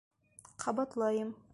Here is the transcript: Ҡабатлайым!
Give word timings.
Ҡабатлайым! 0.65 1.35